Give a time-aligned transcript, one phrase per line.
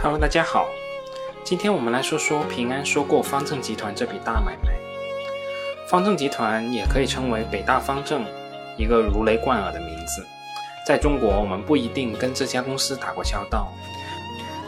[0.00, 0.68] Hello，大家好，
[1.42, 4.72] 今天我们来说说平安收购方正集团这笔大买卖。
[5.88, 8.24] 方正集团也可以称为北大方正，
[8.76, 10.24] 一个如雷贯耳的名字。
[10.86, 13.72] 在中国，我们不一定跟这家公司打过交道，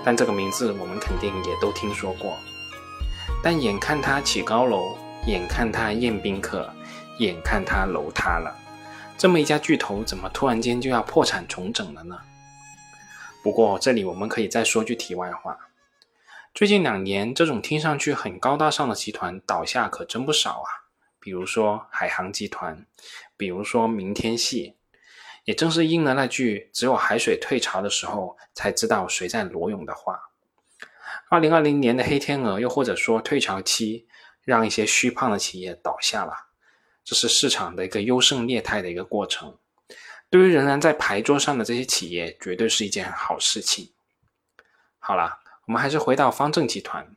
[0.04, 2.36] 但这个名字我们肯定也都听说过。
[3.40, 6.68] 但眼看它起高楼，眼看它宴宾客，
[7.18, 8.53] 眼看它楼塌了，
[9.17, 12.17] 这么一家巨头，怎么突然间就要破产重整了呢？
[13.43, 15.58] 不过，这里我们可以再说句题外话：
[16.53, 20.68] 最近两年，这种听上去很高大上的集团倒下可真不少啊。
[21.18, 22.86] 比如说海航集团，
[23.36, 24.76] 比如说明天系，
[25.44, 30.21] 也正是应了那句“只有海水退潮的时候，才知道谁在裸泳”的话。
[31.30, 34.06] 二零二零年的黑天鹅，又或者说退潮期，
[34.44, 36.33] 让一些虚胖的企业倒下了，
[37.05, 39.56] 这是市场的一个优胜劣汰的一个过程。
[40.31, 43.91] 对于仍然在牌桌上的这些企业，绝对是一件好事情。
[45.00, 47.17] 好了，我们还是回到方正集团。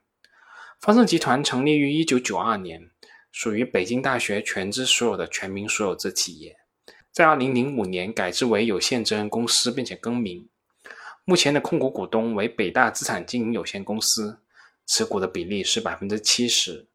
[0.82, 2.90] 方正集团成立于一九九二年，
[3.32, 6.58] 属于北京大学全资所有的全民所有制企业，
[7.12, 10.50] 在二零零五年改制为有限责任公司，并且更名。
[11.24, 14.42] 目前的控股股东为北大资产经营有限公司，
[14.88, 16.88] 持股的比例是百分之七十，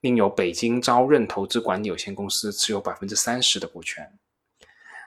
[0.00, 4.16] 另有北京朝润投资管理有限公司持有百分之三十的股权。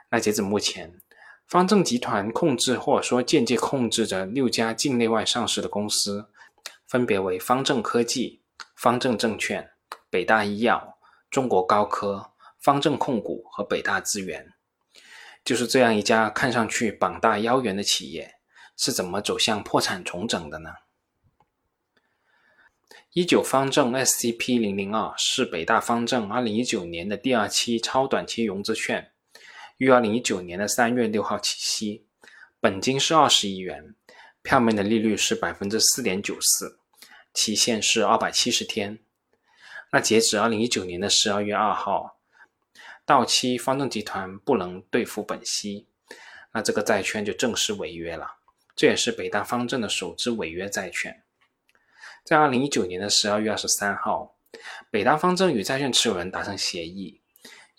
[0.10, 1.02] 那截止目前，
[1.46, 6.30] 方正集团控制或者说间接控制着六家境内外上市的公司，
[6.88, 8.42] 分别为方正科技、
[8.76, 9.72] 方正证券、
[10.10, 10.98] 北大医药、
[11.30, 14.54] 中国高科、方正控股和北大资源。
[15.44, 18.36] 就是这样一家看上去膀大腰圆的企业，
[18.76, 20.72] 是怎么走向破产重整的呢？
[23.14, 29.12] 一九方正 SCP 零零二是北大方正二零一九年的第二期超短期融资券。
[29.78, 32.06] 于二零一九年的三月六号起息，
[32.60, 33.94] 本金是二十亿元，
[34.42, 36.80] 票面的利率是百分之四点九四，
[37.32, 38.98] 期限是二百七十天。
[39.92, 42.18] 那截止二零一九年的十二月二号，
[43.06, 45.88] 到期方正集团不能兑付本息，
[46.54, 48.38] 那这个债券就正式违约了。
[48.76, 51.24] 这也是北大方正的首支违约债券。
[52.24, 54.36] 在二零一九年的十二月二十三号，
[54.90, 57.22] 北大方正与债券持有人达成协议。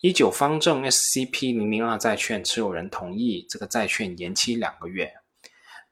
[0.00, 5.12] 一九方正 SCP 零零二债券持有人同意这个债券延期两个月，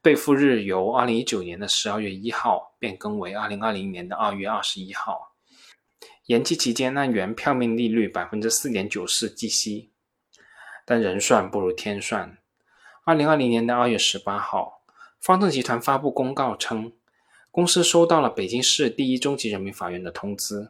[0.01, 5.35] 兑付日由二零一九年的十二月一号变更为二零二零年的二月二十一号。
[6.27, 9.91] 延期期间按原票面利率百分之四点九四计息，
[10.85, 12.37] 但人算不如天算。
[13.03, 14.83] 二零二零年的二月十八号，
[15.19, 16.93] 方正集团发布公告称，
[17.51, 20.69] 公司收到了北京市第一中级人民法院的通知。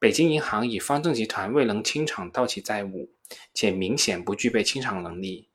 [0.00, 3.10] 北京银行以方正集团未能清偿到期债务，
[3.52, 5.48] 且明显不具备清偿能力，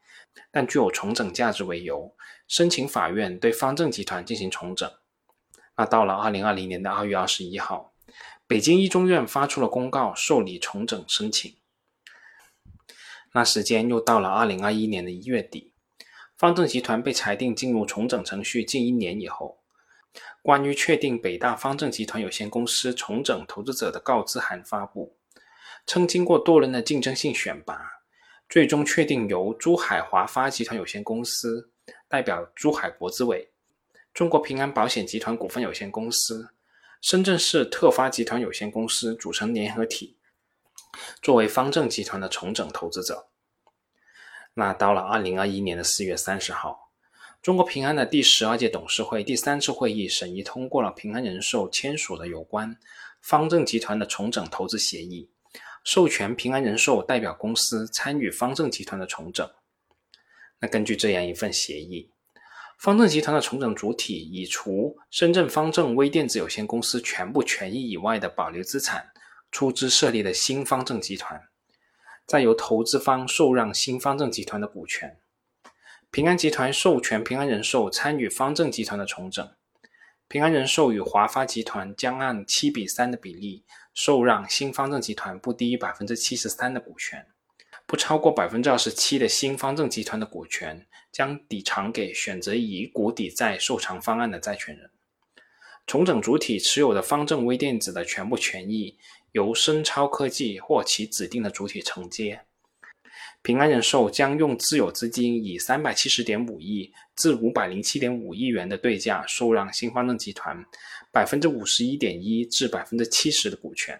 [0.51, 2.13] 但具有重整价值为由，
[2.45, 4.91] 申请法院对方正集团进行重整。
[5.77, 7.93] 那到了二零二零年的二月二十一号，
[8.45, 11.55] 北京一中院发出了公告，受理重整申请。
[13.33, 15.71] 那时间又到了二零二一年的一月底，
[16.35, 19.62] 方正集团被裁定进入重整程序近一年以后。
[20.41, 25.15] 关于确定北大方正集团有限公司重整投资者的告知函发布，
[25.85, 28.03] 称经过多轮的竞争性选拔，
[28.47, 31.71] 最终确定由珠海华发集团有限公司
[32.07, 33.51] 代表珠海国资委、
[34.13, 36.49] 中国平安保险集团股份有限公司、
[37.01, 40.17] 深圳市特发集团有限公司组成联合体，
[41.21, 43.29] 作为方正集团的重整投资者。
[44.53, 46.82] 那到了二零二一年的四月三十号。
[47.43, 52.73] 中国平安的第十二届董事会第三次会议审议通过了平安人寿签署的有关
[53.19, 55.29] 方正集团的重整投资协议，
[55.83, 59.45] 授权平安人寿代表公司参与方正集团的重整。
[60.61, 62.09] 那根据这样一份协议，
[62.79, 69.11] 方正集团的重整主体以除深圳方正微电子有限公司全部权益以外的保留资产
[69.51, 71.41] 出资设立的新方正集团，
[72.25, 75.19] 再由投资方受让新方正集团的股权。
[76.13, 79.49] 平安集团授权平安人寿参与方正集团的重整，
[80.27, 83.63] 平安人寿与华发集团将按七比三的比例
[83.95, 87.25] 受让新方正集团不低于百分之七十三的股权，
[87.87, 94.91] 不超过百分之二十七的新方正集团的股权将抵偿给选择以股抵债受偿方案的债权人。
[95.87, 98.99] 重整主体持有的方正微电子的全部权益
[99.31, 102.45] 由深超科技或其指定的主体承接。
[103.43, 110.65] 平安人寿将用自有资金以三百七十点五亿至五百零七点五亿元的对价受让新方正集团
[111.11, 113.99] 百分之五十一点一至百分之七十的股权。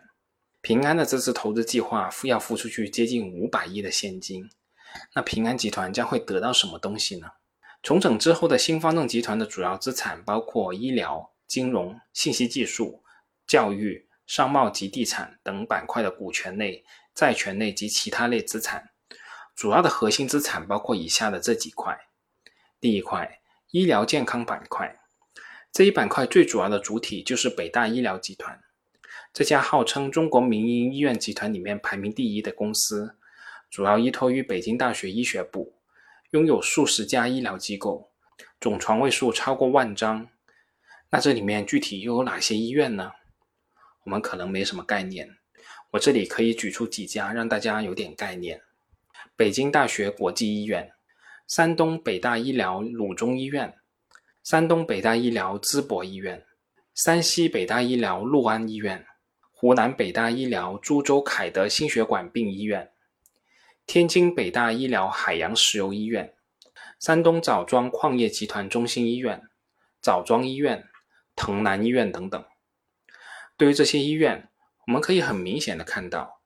[0.61, 4.49] 平安的这次投资计划付要付出去接近五百亿的现金，
[5.13, 7.27] 那平安集团将会得到什么东西呢？
[7.81, 13.03] 重整之后的新方正集团的主要资产包括医疗、金融、信息技术、
[13.45, 18.91] 教育、商贸及地产等板块的股权类、债权类及其他类资产。
[19.55, 22.07] 主要的核心资产包括以下的这几块：
[22.79, 23.39] 第一块，
[23.71, 24.99] 医疗健康板块。
[25.71, 28.61] 这一板块最主要的主体就是北大医疗集团，
[29.33, 33.15] 这家号称中国民营医院集团里面排名第一的公司，
[33.69, 35.75] 主要依托于北京大学医学部。
[36.31, 38.09] 拥有数十家医疗机构，
[38.59, 40.27] 总床位数超过万张。
[41.11, 43.11] 那这里面具体又有哪些医院呢？
[44.03, 45.37] 我们可能没什么概念。
[45.91, 48.63] 我这里可以举出几家，让大家有点概念：
[49.35, 50.91] 北京大学国际医院、
[51.47, 53.75] 山东北大医疗鲁中医院、
[54.43, 56.45] 山东北大医疗淄博医院、
[56.93, 59.05] 山西北大医疗六安医院、
[59.51, 62.91] 湖南北大医疗株洲凯德心血管病医院。
[63.85, 66.33] 天津北大医疗海洋石油医院、
[66.99, 69.41] 山东枣庄矿业集团中心医院、
[70.01, 70.87] 枣庄医院、
[71.35, 72.45] 藤南医院等等。
[73.57, 74.49] 对于这些医院，
[74.87, 76.41] 我们可以很明显的看到，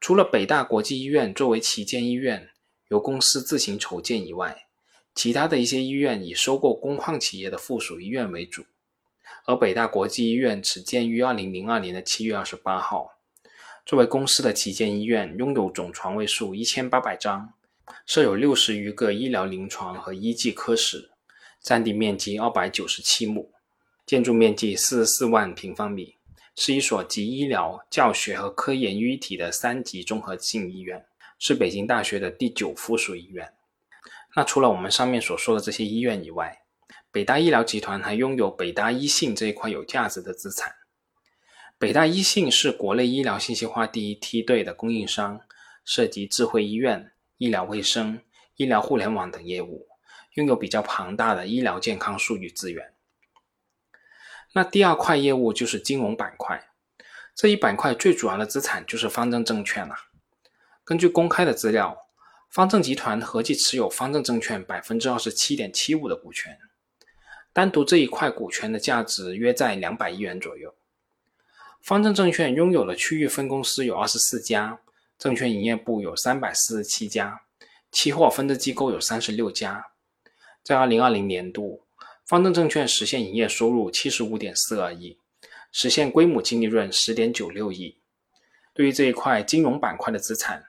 [0.00, 2.50] 除了北大国际医院作为旗舰医院，
[2.88, 4.66] 由公司自行筹建以外，
[5.14, 8.64] 其他的一些医院以收购工矿企业的附属医院为主。
[9.44, 13.18] 而北大国际医院始建于二零零二年的七月二十八号。
[13.84, 17.54] 作为公司的旗舰医院，拥有总床位数一千八百张，
[18.04, 21.10] 设有六十余个医疗临床和医技科室，
[21.62, 23.50] 占地面积二百九十七亩，
[24.04, 26.16] 建筑面积四十四万平方米，
[26.60, 31.06] 是一所集医疗、教学和科研于一体的三级综合性医院，
[31.38, 33.52] 是北京大学的第九附属医院。
[34.34, 36.62] 那除了我们上面所说的这些医院以外，
[37.12, 40.74] 北大医疗集团还拥有北大医信这一块有价值的资产。
[41.78, 45.40] 北大医信是国内医疗信息化第一梯队的供应商，
[45.84, 48.20] 涉及智慧医院、医疗卫生、
[48.56, 49.86] 医疗互联网等业务，
[50.34, 52.84] 拥有比较庞大的医疗健康数据资源。
[54.58, 56.60] 那第二块业务就是金融板块，
[57.32, 59.94] 这一板块最主要的资产就是方正证券了。
[60.84, 61.96] 根据公开的资料，
[62.50, 66.58] 方正集团合计持有方正证券百分之二十七点七五的股权，
[67.52, 70.74] 单独这一块股权的价值约在两百亿元左右。
[71.80, 74.80] 方正证券拥有的区域分公司有二十四家，
[75.16, 77.42] 证券营业部有三百四十七家，
[77.92, 79.92] 期货分支机构有三十六家。
[80.64, 81.84] 在二零二零年度，
[82.28, 85.18] 方正证券实现营业收入七十五点四二亿，
[85.72, 87.96] 实现归母净利润十点九六亿。
[88.74, 90.66] 对于这一块金融板块的资产，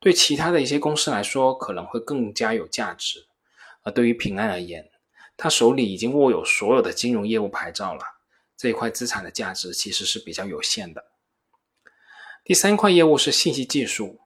[0.00, 3.28] 对其他的一些公司来说可能会更加有价值，
[3.82, 4.90] 而对于平安而言，
[5.36, 8.02] 他手里已经握有所有的金融业务牌照了。
[8.56, 11.04] 这一块资产的价值其实是比较有限的。
[12.42, 14.18] 第三块业务是信息技术，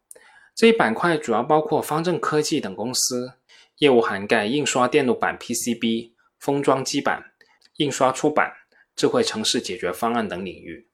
[0.54, 3.34] 这一板块主要包括方正科技等公司，
[3.76, 6.13] 业务涵盖印刷电路板 （PCB）、
[6.44, 7.24] 封装基板、
[7.76, 8.52] 印刷出版、
[8.94, 10.86] 智慧城市解决方案等领域。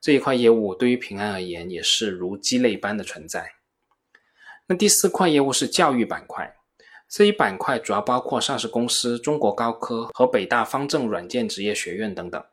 [0.00, 3.52] 这一块业务对于平安而言也是如鸡肋般的存在。
[4.66, 6.56] 那第四块业务是教育板块，
[7.08, 12.44] 这一板块主要包括上市公司中国高科和北大方正软件职业学院等等。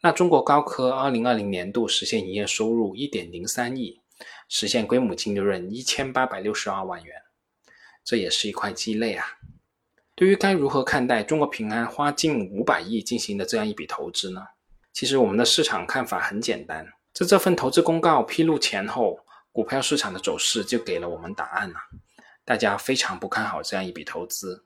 [0.00, 4.00] 那中国高科二零二零年度实现营业收入一点零三亿，
[4.48, 7.14] 实现归母净利润一千八百六十二万元，
[8.02, 9.35] 这也是一块鸡肋啊。
[10.16, 14.40] 对于该如何看待中国平安花近五百亿进行的这样一笔投资呢？
[14.94, 19.20] 其实我们的市场看法很简单，在这份投资公告披露前后，
[19.52, 21.76] 股票市场的走势就给了我们答案了。
[22.46, 24.64] 大家非常不看好这样一笔投资，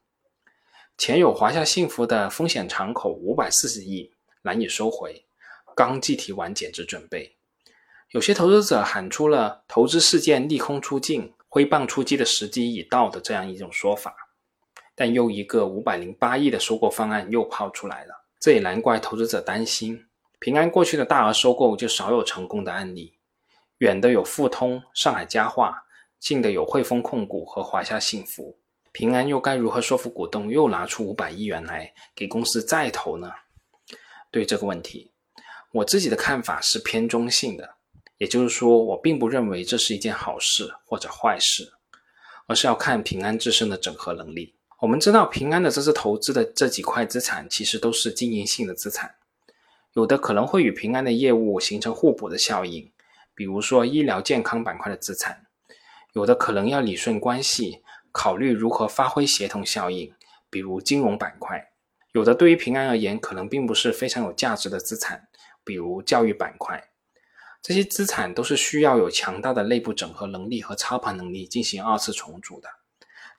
[0.96, 5.24] 前有华夏幸福的风险敞口五百四十亿难以收回。
[5.74, 7.34] 刚计提完减值准备，
[8.10, 14.19] 有些投资者喊出了投资事件利空出尽、挥棒出击的时机已到的这样一种说法，
[15.00, 20.04] 但又一个五百零八亿的收购方案又抛出来了，这也难怪投资者担心。
[20.38, 23.14] 平安过去的大额收购就少有成功的案例，
[23.78, 25.82] 远的有富通、上海家化，
[26.18, 28.58] 近的有汇丰控股和华夏幸福，
[28.92, 33.32] 平安又该如何说服股东又拿出五百亿元来给公司再投呢？
[34.30, 35.12] 对这个问题。
[35.72, 37.76] 我自己的看法是偏中性的，
[38.18, 41.72] 也就是说，我并不认为这是一件好事或者坏事，
[42.46, 44.56] 而是要看平安自身的整合能力。
[44.80, 49.14] 我们知道，平安的这次投资的这几块资产其实都是经营性的资产，
[49.92, 52.90] 有的可能会与平安的业务形成互补的效应，
[53.34, 55.44] 比如说医疗健康板块的资产；
[56.14, 60.14] 有的可能要理顺关系，考虑如何发挥协同效应，
[60.48, 61.58] 比如金融板块；
[62.12, 65.28] 有的对于平安而言，可能并不是非常有价值的资产。
[65.62, 66.88] 比如教育板块，
[67.60, 72.79] 这些资产都是需要有强大的内部整合能力和操盘能力进行二次重组的。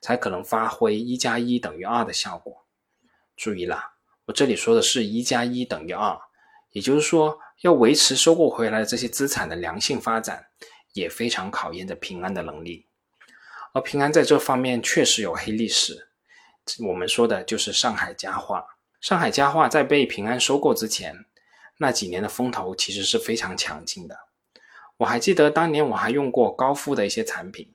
[0.02, 2.66] 才可能发挥一加一等于二的效果。
[3.34, 3.94] 注意啦，
[4.26, 6.18] 我这里说的是一加一等于二，
[6.72, 10.48] 也就是说，要维持收购回来的这些资产的良性发展，
[10.92, 12.88] 也非常考验着平安的能力。
[13.72, 16.08] 而平安在这方面确实有黑历史，
[16.86, 18.66] 我们说的就是上海家化。
[19.00, 21.24] 上海家化在被平安收购之前，
[21.78, 24.16] 那几年的风头其实是非常强劲的。
[24.98, 27.74] 我还记得当年我还用过高富的一些产品，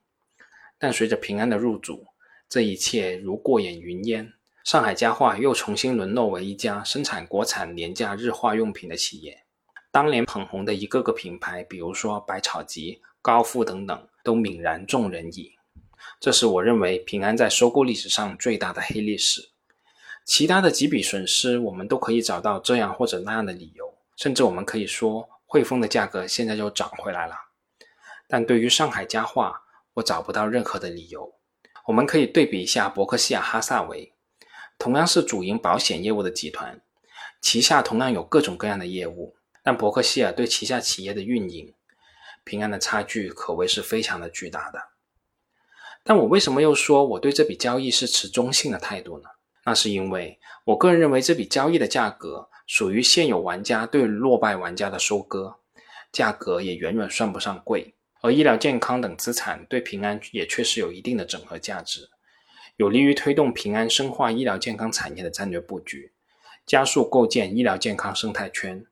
[0.78, 2.06] 但随着平安的入主，
[2.50, 4.34] 这一切如过眼云烟。
[4.64, 9.44] 上海家化又重新沦落为一家生产国产廉价日化用品的企业。
[9.92, 15.54] 当年捧红的一个个品牌，比如说百草集、高富等等，都泯然众人矣。
[16.20, 19.50] 这是我认为平安在收购历史上最大的黑历史。
[20.26, 27.36] 其他的几笔损失，我们都可以找到这样或者那样的理由，甚至我们可以说汇丰的价格现在就涨回来了。
[28.28, 29.64] 但对于上海家化，
[29.94, 31.37] 我找不到任何的理由。
[31.88, 34.12] 我们可以对比一下伯克希尔哈萨维，
[34.78, 36.82] 同样是主营保险业务的集团，
[37.42, 41.74] 旗下同样有各种各样的业务，但伯克希尔对旗下企业的运营，
[42.44, 44.90] 平安的差距可谓是非常的巨大的。
[46.04, 49.30] 但我为什么又说我对这笔交易是持中性的态度呢？
[49.64, 55.56] 那是因为我个人认为这笔交易的价格属于现有玩家对落败玩家的收割，
[56.12, 57.94] 价格也远远算不上贵。
[58.22, 62.10] 而医疗健康等资产对平安也确实有一定的整合价值，
[62.76, 66.12] 有利于推动平安深化医疗健康产业的战略布局，
[66.66, 68.86] 加速构建医疗健康生态圈。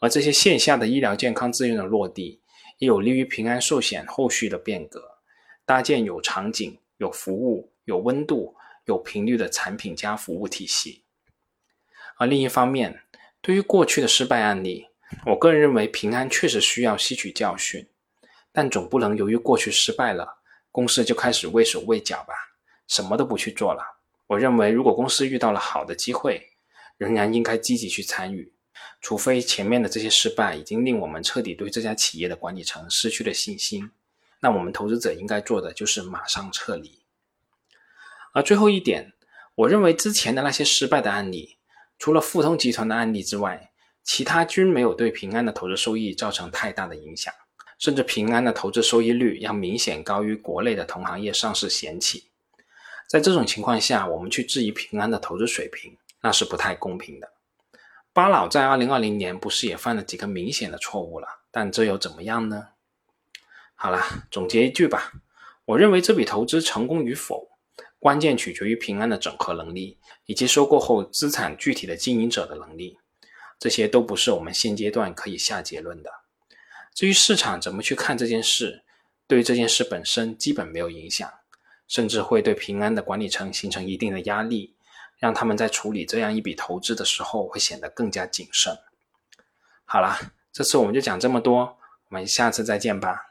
[0.00, 2.40] 而这些线下的医疗健康资源的落地，
[2.78, 5.18] 也有利于平安寿险后续的变革。
[5.66, 11.04] 搭建有场景、有服务、有温度、有频率的产品加服务体系。
[12.18, 13.00] 而另一方面，
[13.40, 14.88] 对于过去的失败案例，
[15.24, 17.86] 我个人认为平安确实需要吸取教训，
[18.56, 20.38] 但总不能由于过去失败了，
[20.70, 22.32] 公司就开始畏手畏脚吧，
[22.86, 23.82] 什么都不去做了。
[24.28, 26.50] 我认为，如果公司遇到了好的机会，
[26.96, 28.52] 仍然应该积极去参与，
[29.00, 33.90] 除非前面的这些失败已经令我们彻底对这家企业的管理层失去了信心。
[34.38, 37.02] 那我们投资者应该做的就是马上撤离。
[38.32, 39.12] 而最后一点，
[39.56, 41.56] 我认为之前的那些失败的案例，
[41.98, 43.72] 除了富通集团的案例之外，
[44.04, 47.34] 其他均没有对平安的投资收益造成太大的影响，
[47.84, 52.30] 甚至平安的投资收益率要明显高于国内的同行业上市险企。
[53.06, 57.30] 在这种情况下，我们去质疑平安的投资水平，那是不太公平的。
[58.14, 61.28] 巴老在二零二零年不是也犯了几个明显的错误了？
[61.50, 62.68] 但这又怎么样呢？
[63.74, 65.12] 好了，总结一句吧。
[65.66, 67.50] 我认为这笔投资成功与否，
[67.98, 72.96] 关键取决于平安的整合能力以及收购后资产具体的经营者的能力。
[73.58, 76.10] 这些都不是我们现阶段可以下结论的。
[76.94, 78.84] 至于市场怎么去看这件事，
[79.26, 81.28] 对于这件事本身基本没有影响，
[81.88, 84.76] 甚至会对平安的管理层形成一定的压力，
[85.18, 88.78] 让他们在处理这样一笔投资的时候会显得更加谨慎。
[89.84, 91.76] 好啦，这次我们就讲这么多。
[92.08, 93.26] 我们下次再见吧。